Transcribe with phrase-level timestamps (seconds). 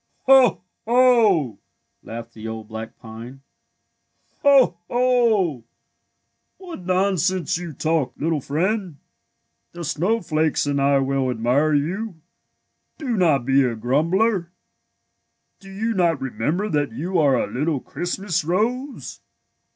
[0.25, 0.63] "Ho!
[0.87, 1.59] Ho!"
[2.03, 3.41] laughed the old black pine.
[4.35, 4.79] '^ Ho!
[4.89, 5.63] Ho!
[6.57, 8.97] What nonsense you talk, little 118 THE WILD ROSE friend.
[9.79, 12.19] The snowflakes and I will admire you.
[12.97, 14.49] Do not be a grumbler.
[15.59, 19.21] Do you not remember that you are a little Christmas rose?